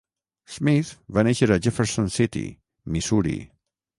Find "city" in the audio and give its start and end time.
2.17-2.43